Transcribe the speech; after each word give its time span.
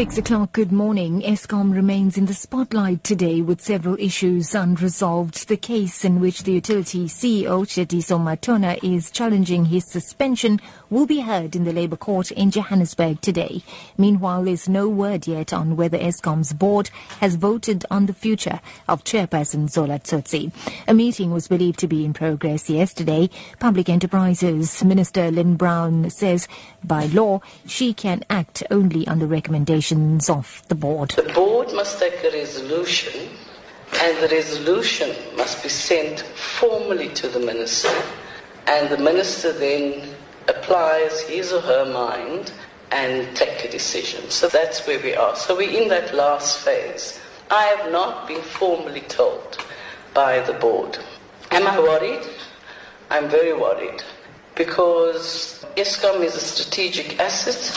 Six 0.00 0.16
o'clock, 0.16 0.52
good 0.52 0.72
morning. 0.72 1.20
Eskom 1.20 1.74
remains 1.74 2.16
in 2.16 2.24
the 2.24 2.32
spotlight 2.32 3.04
today 3.04 3.42
with 3.42 3.60
several 3.60 3.98
issues 3.98 4.54
unresolved. 4.54 5.46
The 5.46 5.58
case 5.58 6.06
in 6.06 6.20
which 6.20 6.44
the 6.44 6.52
utility 6.52 7.04
CEO, 7.04 7.66
Tshediso 7.66 8.18
Matona, 8.18 8.82
is 8.82 9.10
challenging 9.10 9.66
his 9.66 9.84
suspension 9.84 10.58
will 10.88 11.04
be 11.06 11.20
heard 11.20 11.54
in 11.54 11.64
the 11.64 11.72
Labour 11.74 11.98
Court 11.98 12.30
in 12.30 12.50
Johannesburg 12.50 13.20
today. 13.20 13.62
Meanwhile, 13.98 14.44
there's 14.44 14.70
no 14.70 14.88
word 14.88 15.26
yet 15.26 15.52
on 15.52 15.76
whether 15.76 15.98
Eskom's 15.98 16.54
board 16.54 16.88
has 17.20 17.34
voted 17.34 17.84
on 17.90 18.06
the 18.06 18.14
future 18.14 18.60
of 18.88 19.04
Chairperson 19.04 19.68
Zola 19.68 19.98
Tsotsi. 19.98 20.50
A 20.88 20.94
meeting 20.94 21.30
was 21.30 21.46
believed 21.46 21.78
to 21.80 21.86
be 21.86 22.06
in 22.06 22.14
progress 22.14 22.70
yesterday. 22.70 23.28
Public 23.58 23.90
Enterprises 23.90 24.82
Minister 24.82 25.30
Lynne 25.30 25.56
Brown 25.56 26.08
says 26.08 26.48
by 26.82 27.04
law 27.04 27.42
she 27.66 27.92
can 27.92 28.24
act 28.30 28.62
only 28.70 29.06
on 29.06 29.18
the 29.18 29.26
recommendation 29.26 29.89
of 29.92 30.62
the 30.68 30.74
board. 30.74 31.10
The 31.10 31.32
board 31.32 31.72
must 31.72 31.98
take 31.98 32.22
a 32.24 32.30
resolution 32.30 33.28
and 34.00 34.16
the 34.18 34.28
resolution 34.28 35.14
must 35.36 35.62
be 35.62 35.68
sent 35.68 36.20
formally 36.20 37.08
to 37.10 37.28
the 37.28 37.40
minister 37.40 37.90
and 38.66 38.88
the 38.88 38.98
minister 38.98 39.52
then 39.52 40.14
applies 40.48 41.20
his 41.22 41.52
or 41.52 41.60
her 41.60 41.92
mind 41.92 42.52
and 42.92 43.36
take 43.36 43.64
a 43.64 43.70
decision. 43.70 44.30
So 44.30 44.48
that's 44.48 44.86
where 44.86 45.00
we 45.00 45.14
are. 45.14 45.34
So 45.36 45.56
we're 45.56 45.82
in 45.82 45.88
that 45.88 46.14
last 46.14 46.60
phase. 46.60 47.20
I 47.50 47.64
have 47.64 47.90
not 47.90 48.28
been 48.28 48.42
formally 48.42 49.02
told 49.02 49.64
by 50.14 50.40
the 50.40 50.52
board. 50.52 50.98
Am 51.50 51.66
I 51.66 51.78
worried? 51.80 52.26
I'm 53.10 53.28
very 53.28 53.52
worried 53.52 54.02
because 54.54 55.64
Eskom 55.76 56.22
is 56.22 56.36
a 56.36 56.40
strategic 56.40 57.18
asset 57.18 57.76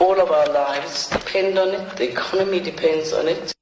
all 0.00 0.20
of 0.20 0.30
our 0.30 0.46
lives 0.52 1.08
depend 1.38 1.58
on 1.58 1.68
it, 1.68 1.96
the 1.96 2.10
economy 2.10 2.58
depends 2.58 3.12
on 3.12 3.28
it. 3.28 3.57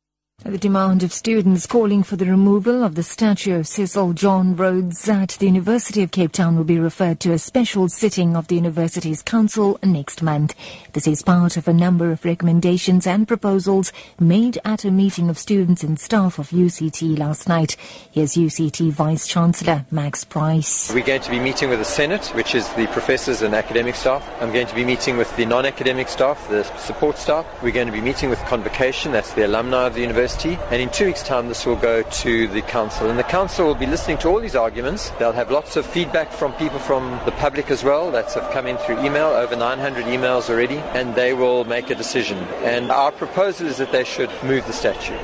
The 0.48 0.58
demand 0.58 1.02
of 1.02 1.12
students 1.12 1.66
calling 1.66 2.04
for 2.04 2.14
the 2.14 2.24
removal 2.24 2.84
of 2.84 2.94
the 2.94 3.02
statue 3.02 3.58
of 3.58 3.66
Cecil 3.66 4.12
John 4.12 4.54
Rhodes 4.54 5.08
at 5.08 5.30
the 5.30 5.46
University 5.46 6.04
of 6.04 6.12
Cape 6.12 6.30
Town 6.30 6.56
will 6.56 6.62
be 6.62 6.78
referred 6.78 7.18
to 7.20 7.32
a 7.32 7.38
special 7.38 7.88
sitting 7.88 8.36
of 8.36 8.46
the 8.46 8.54
university's 8.54 9.22
council 9.22 9.76
next 9.82 10.22
month. 10.22 10.54
This 10.92 11.08
is 11.08 11.22
part 11.22 11.56
of 11.56 11.66
a 11.66 11.72
number 11.72 12.12
of 12.12 12.24
recommendations 12.24 13.08
and 13.08 13.26
proposals 13.26 13.92
made 14.20 14.56
at 14.64 14.84
a 14.84 14.90
meeting 14.92 15.28
of 15.28 15.36
students 15.36 15.82
and 15.82 15.98
staff 15.98 16.38
of 16.38 16.50
UCT 16.50 17.18
last 17.18 17.48
night. 17.48 17.76
Here's 18.12 18.34
UCT 18.34 18.92
Vice 18.92 19.26
Chancellor 19.26 19.84
Max 19.90 20.22
Price. 20.22 20.94
We're 20.94 21.04
going 21.04 21.22
to 21.22 21.30
be 21.30 21.40
meeting 21.40 21.70
with 21.70 21.80
the 21.80 21.84
Senate, 21.84 22.24
which 22.36 22.54
is 22.54 22.72
the 22.74 22.86
professors 22.86 23.42
and 23.42 23.52
academic 23.52 23.96
staff. 23.96 24.24
I'm 24.40 24.52
going 24.52 24.68
to 24.68 24.74
be 24.76 24.84
meeting 24.84 25.16
with 25.16 25.34
the 25.36 25.44
non-academic 25.44 26.08
staff, 26.08 26.48
the 26.48 26.62
support 26.78 27.18
staff. 27.18 27.44
We're 27.64 27.72
going 27.72 27.88
to 27.88 27.92
be 27.92 28.00
meeting 28.00 28.30
with 28.30 28.38
convocation, 28.44 29.10
that's 29.10 29.32
the 29.34 29.44
alumni 29.44 29.88
of 29.88 29.94
the 29.94 30.02
university 30.02 30.35
And 30.44 30.82
in 30.82 30.90
two 30.90 31.06
weeks' 31.06 31.22
time, 31.22 31.48
this 31.48 31.64
will 31.64 31.76
go 31.76 32.02
to 32.02 32.48
the 32.48 32.62
council. 32.62 33.08
And 33.08 33.18
the 33.18 33.24
council 33.24 33.66
will 33.66 33.74
be 33.74 33.86
listening 33.86 34.18
to 34.18 34.28
all 34.28 34.40
these 34.40 34.54
arguments. 34.54 35.10
They'll 35.18 35.32
have 35.32 35.50
lots 35.50 35.76
of 35.76 35.86
feedback 35.86 36.30
from 36.30 36.52
people 36.54 36.78
from 36.78 37.18
the 37.24 37.32
public 37.32 37.70
as 37.70 37.82
well 37.82 38.10
that 38.10 38.32
have 38.34 38.52
come 38.52 38.66
in 38.66 38.76
through 38.78 39.04
email, 39.04 39.28
over 39.28 39.56
900 39.56 40.04
emails 40.04 40.50
already, 40.50 40.78
and 40.94 41.14
they 41.14 41.32
will 41.32 41.64
make 41.64 41.90
a 41.90 41.94
decision. 41.94 42.38
And 42.62 42.90
our 42.90 43.12
proposal 43.12 43.66
is 43.66 43.78
that 43.78 43.92
they 43.92 44.04
should 44.04 44.30
move 44.44 44.66
the 44.66 44.72
statue. 44.72 45.18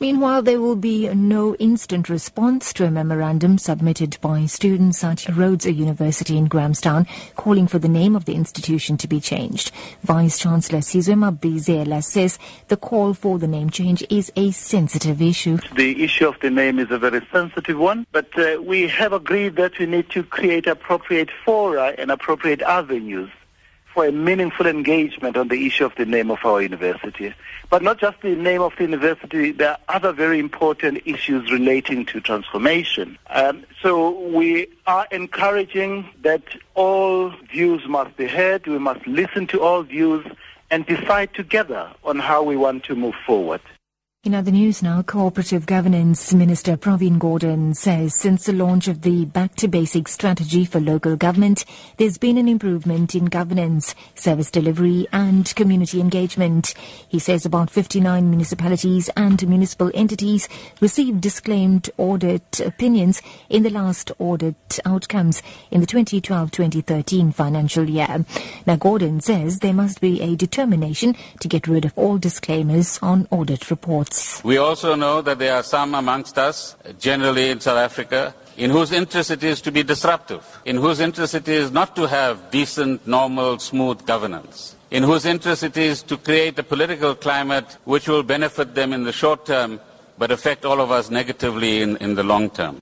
Meanwhile, 0.00 0.42
there 0.42 0.60
will 0.60 0.76
be 0.76 1.12
no 1.12 1.56
instant 1.56 2.08
response 2.08 2.72
to 2.74 2.84
a 2.84 2.90
memorandum 2.90 3.58
submitted 3.58 4.16
by 4.20 4.46
students 4.46 5.02
at 5.02 5.28
Rhodes 5.28 5.66
University 5.66 6.38
in 6.38 6.46
Grahamstown 6.46 7.04
calling 7.34 7.66
for 7.66 7.80
the 7.80 7.88
name 7.88 8.14
of 8.14 8.24
the 8.24 8.34
institution 8.34 8.96
to 8.98 9.08
be 9.08 9.18
changed. 9.18 9.72
Vice 10.02 10.38
Chancellor 10.38 10.78
Sizwe 10.78 11.16
Mabizela 11.16 12.04
says 12.04 12.38
the 12.68 12.76
call 12.76 13.12
for 13.12 13.40
the 13.40 13.48
name 13.48 13.70
change 13.70 14.04
is 14.08 14.30
a 14.36 14.52
sensitive 14.52 15.20
issue. 15.20 15.58
The 15.74 16.04
issue 16.04 16.28
of 16.28 16.38
the 16.40 16.50
name 16.50 16.78
is 16.78 16.92
a 16.92 16.98
very 16.98 17.26
sensitive 17.32 17.76
one, 17.76 18.06
but 18.12 18.28
uh, 18.38 18.62
we 18.62 18.86
have 18.86 19.12
agreed 19.12 19.56
that 19.56 19.80
we 19.80 19.86
need 19.86 20.10
to 20.10 20.22
create 20.22 20.68
appropriate 20.68 21.30
fora 21.44 21.94
and 21.98 22.12
appropriate 22.12 22.62
avenues 22.62 23.30
for 23.98 24.06
a 24.06 24.12
meaningful 24.12 24.64
engagement 24.64 25.36
on 25.36 25.48
the 25.48 25.66
issue 25.66 25.84
of 25.84 25.92
the 25.96 26.06
name 26.06 26.30
of 26.30 26.38
our 26.44 26.62
university. 26.62 27.34
But 27.68 27.82
not 27.82 27.98
just 27.98 28.20
the 28.20 28.36
name 28.36 28.62
of 28.62 28.72
the 28.76 28.84
university, 28.84 29.50
there 29.50 29.70
are 29.70 29.78
other 29.88 30.12
very 30.12 30.38
important 30.38 31.02
issues 31.04 31.50
relating 31.50 32.06
to 32.06 32.20
transformation. 32.20 33.18
Um, 33.28 33.64
so 33.82 34.10
we 34.28 34.68
are 34.86 35.08
encouraging 35.10 36.08
that 36.22 36.44
all 36.76 37.30
views 37.50 37.88
must 37.88 38.16
be 38.16 38.28
heard, 38.28 38.68
we 38.68 38.78
must 38.78 39.04
listen 39.08 39.48
to 39.48 39.62
all 39.62 39.82
views 39.82 40.24
and 40.70 40.86
decide 40.86 41.34
together 41.34 41.90
on 42.04 42.20
how 42.20 42.44
we 42.44 42.56
want 42.56 42.84
to 42.84 42.94
move 42.94 43.16
forward. 43.26 43.62
In 44.24 44.34
other 44.34 44.50
news 44.50 44.82
now, 44.82 45.00
Cooperative 45.00 45.64
Governance 45.64 46.34
Minister 46.34 46.76
Pravin 46.76 47.20
Gordhan 47.20 47.76
says 47.76 48.16
since 48.16 48.46
the 48.46 48.52
launch 48.52 48.88
of 48.88 49.02
the 49.02 49.26
Back 49.26 49.54
to 49.54 49.68
Basics 49.68 50.10
strategy 50.10 50.64
for 50.64 50.80
local 50.80 51.14
government, 51.14 51.64
there's 51.98 52.18
been 52.18 52.36
an 52.36 52.48
improvement 52.48 53.14
in 53.14 53.26
governance, 53.26 53.94
service 54.16 54.50
delivery 54.50 55.06
and 55.12 55.54
community 55.54 56.00
engagement. 56.00 56.74
He 57.08 57.20
says 57.20 57.46
about 57.46 57.70
59 57.70 58.28
municipalities 58.28 59.08
and 59.16 59.48
municipal 59.48 59.92
entities 59.94 60.48
received 60.80 61.20
disclaimed 61.20 61.88
audit 61.96 62.58
opinions 62.58 63.22
in 63.48 63.62
the 63.62 63.70
last 63.70 64.10
audit 64.18 64.80
outcomes 64.84 65.44
in 65.70 65.80
the 65.80 65.86
2012-2013 65.86 67.32
financial 67.32 67.88
year. 67.88 68.24
Now, 68.66 68.74
Gordhan 68.74 69.22
says 69.22 69.60
there 69.60 69.72
must 69.72 70.00
be 70.00 70.20
a 70.20 70.34
determination 70.34 71.14
to 71.38 71.46
get 71.46 71.68
rid 71.68 71.84
of 71.84 71.96
all 71.96 72.18
disclaimers 72.18 72.98
on 73.00 73.28
audit 73.30 73.70
reports. 73.70 74.07
We 74.42 74.56
also 74.56 74.94
know 74.94 75.20
that 75.22 75.38
there 75.38 75.54
are 75.54 75.62
some 75.62 75.94
amongst 75.94 76.38
us, 76.38 76.76
generally 76.98 77.50
in 77.50 77.60
South 77.60 77.78
Africa, 77.78 78.34
in 78.56 78.70
whose 78.70 78.92
interest 78.92 79.30
it 79.30 79.44
is 79.44 79.60
to 79.62 79.72
be 79.72 79.82
disruptive, 79.82 80.44
in 80.64 80.76
whose 80.76 81.00
interest 81.00 81.34
it 81.34 81.48
is 81.48 81.70
not 81.70 81.94
to 81.96 82.08
have 82.08 82.50
decent, 82.50 83.06
normal, 83.06 83.58
smooth 83.58 84.04
governance, 84.06 84.76
in 84.90 85.02
whose 85.02 85.24
interest 85.24 85.62
it 85.62 85.76
is 85.76 86.02
to 86.02 86.16
create 86.16 86.58
a 86.58 86.62
political 86.62 87.14
climate 87.14 87.76
which 87.84 88.08
will 88.08 88.22
benefit 88.22 88.74
them 88.74 88.92
in 88.92 89.04
the 89.04 89.12
short 89.12 89.44
term 89.46 89.80
but 90.18 90.32
affect 90.32 90.64
all 90.64 90.80
of 90.80 90.90
us 90.90 91.10
negatively 91.10 91.80
in, 91.82 91.96
in 91.98 92.14
the 92.16 92.24
long 92.24 92.50
term. 92.50 92.78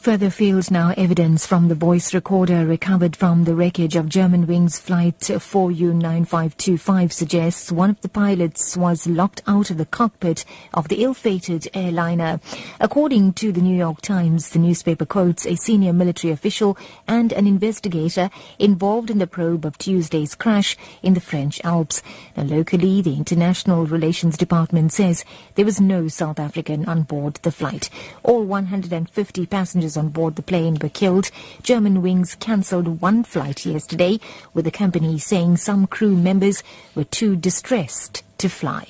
Further 0.00 0.30
fields 0.30 0.70
now 0.70 0.94
evidence 0.96 1.44
from 1.44 1.68
the 1.68 1.74
voice 1.74 2.14
recorder 2.14 2.64
recovered 2.64 3.14
from 3.14 3.44
the 3.44 3.54
wreckage 3.54 3.96
of 3.96 4.06
Germanwings 4.06 4.80
flight 4.80 5.18
4U9525 5.18 7.12
suggests 7.12 7.70
one 7.70 7.90
of 7.90 8.00
the 8.00 8.08
pilots 8.08 8.78
was 8.78 9.06
locked 9.06 9.42
out 9.46 9.70
of 9.70 9.76
the 9.76 9.84
cockpit 9.84 10.46
of 10.72 10.88
the 10.88 11.04
ill-fated 11.04 11.68
airliner. 11.74 12.40
According 12.80 13.34
to 13.34 13.52
the 13.52 13.60
New 13.60 13.76
York 13.76 14.00
Times, 14.00 14.48
the 14.48 14.58
newspaper 14.58 15.04
quotes 15.04 15.44
a 15.44 15.54
senior 15.54 15.92
military 15.92 16.32
official 16.32 16.78
and 17.06 17.30
an 17.34 17.46
investigator 17.46 18.30
involved 18.58 19.10
in 19.10 19.18
the 19.18 19.26
probe 19.26 19.66
of 19.66 19.76
Tuesday's 19.76 20.34
crash 20.34 20.78
in 21.02 21.12
the 21.12 21.20
French 21.20 21.60
Alps. 21.62 22.02
Now, 22.38 22.44
locally, 22.44 23.02
the 23.02 23.18
International 23.18 23.84
Relations 23.84 24.38
Department 24.38 24.94
says 24.94 25.26
there 25.56 25.66
was 25.66 25.78
no 25.78 26.08
South 26.08 26.40
African 26.40 26.86
on 26.86 27.02
board 27.02 27.34
the 27.42 27.52
flight. 27.52 27.90
All 28.22 28.44
150 28.44 29.44
passengers 29.44 29.89
passengers 29.90 29.96
on 29.96 30.10
board 30.10 30.36
the 30.36 30.42
plane 30.42 30.78
were 30.80 30.88
killed. 30.88 31.30
Germanwings 31.62 32.38
cancelled 32.38 33.00
one 33.00 33.24
flight 33.24 33.66
yesterday, 33.66 34.18
with 34.54 34.64
the 34.64 34.70
company 34.70 35.18
saying 35.18 35.56
some 35.56 35.86
crew 35.86 36.16
members 36.16 36.62
were 36.94 37.04
too 37.04 37.36
distressed 37.36 38.22
to 38.38 38.48
fly. 38.48 38.86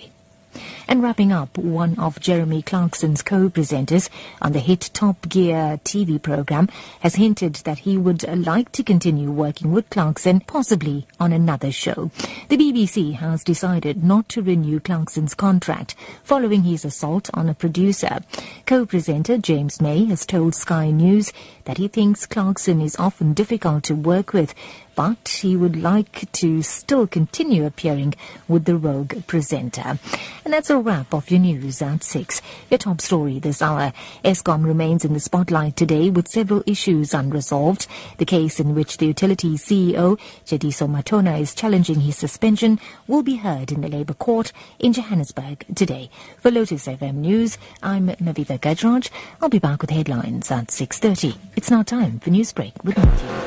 And 0.90 1.04
wrapping 1.04 1.30
up, 1.30 1.56
one 1.56 1.96
of 2.00 2.18
Jeremy 2.18 2.62
Clarkson's 2.62 3.22
co-presenters 3.22 4.10
on 4.42 4.50
the 4.50 4.58
hit 4.58 4.90
Top 4.92 5.28
Gear 5.28 5.78
TV 5.84 6.20
program 6.20 6.68
has 6.98 7.14
hinted 7.14 7.54
that 7.64 7.78
he 7.78 7.96
would 7.96 8.24
like 8.44 8.72
to 8.72 8.82
continue 8.82 9.30
working 9.30 9.70
with 9.70 9.88
Clarkson, 9.90 10.40
possibly 10.40 11.06
on 11.20 11.32
another 11.32 11.70
show. 11.70 12.10
The 12.48 12.56
BBC 12.56 13.14
has 13.14 13.44
decided 13.44 14.02
not 14.02 14.28
to 14.30 14.42
renew 14.42 14.80
Clarkson's 14.80 15.36
contract 15.36 15.94
following 16.24 16.64
his 16.64 16.84
assault 16.84 17.30
on 17.34 17.48
a 17.48 17.54
producer. 17.54 18.18
Co-presenter 18.66 19.38
James 19.38 19.80
May 19.80 20.06
has 20.06 20.26
told 20.26 20.56
Sky 20.56 20.90
News 20.90 21.32
that 21.66 21.78
he 21.78 21.86
thinks 21.86 22.26
Clarkson 22.26 22.80
is 22.80 22.96
often 22.96 23.32
difficult 23.32 23.84
to 23.84 23.94
work 23.94 24.32
with 24.32 24.56
but 25.00 25.28
he 25.28 25.56
would 25.56 25.76
like 25.76 26.30
to 26.30 26.60
still 26.60 27.06
continue 27.06 27.64
appearing 27.64 28.14
with 28.48 28.66
the 28.66 28.76
Rogue 28.76 29.26
presenter. 29.26 29.98
And 30.44 30.52
that's 30.52 30.68
a 30.68 30.78
wrap 30.82 31.12
of 31.12 31.30
your 31.30 31.40
news 31.40 31.82
at 31.82 32.02
6. 32.02 32.42
Your 32.70 32.78
top 32.78 33.00
story 33.00 33.38
this 33.38 33.62
hour. 33.62 33.92
Eskom 34.24 34.64
remains 34.64 35.04
in 35.04 35.12
the 35.12 35.20
spotlight 35.20 35.76
today 35.76 36.10
with 36.10 36.28
several 36.28 36.62
issues 36.66 37.14
unresolved. 37.14 37.86
The 38.18 38.24
case 38.24 38.60
in 38.60 38.74
which 38.74 38.96
the 38.96 39.06
utility 39.06 39.54
CEO, 39.54 40.18
Tshediso 40.44 40.88
Matona, 40.88 41.40
is 41.40 41.54
challenging 41.54 42.00
his 42.00 42.16
suspension 42.16 42.78
will 43.06 43.22
be 43.22 43.36
heard 43.36 43.72
in 43.72 43.80
the 43.80 43.88
Labour 43.88 44.14
Court 44.14 44.52
in 44.78 44.92
Johannesburg 44.92 45.64
today. 45.74 46.10
For 46.38 46.50
Lotus 46.50 46.86
FM 46.86 47.16
News, 47.16 47.58
I'm 47.82 48.08
Navitha 48.08 48.58
Gajraj. 48.58 49.10
I'll 49.40 49.48
be 49.48 49.58
back 49.58 49.80
with 49.80 49.90
headlines 49.90 50.50
at 50.50 50.68
6.30. 50.68 51.36
It's 51.56 51.70
now 51.70 51.82
time 51.82 52.20
for 52.20 52.30
Newsbreak 52.30 52.84
with 52.84 52.96
Matthew. 52.96 53.40